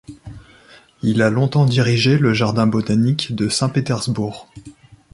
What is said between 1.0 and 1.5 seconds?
Il a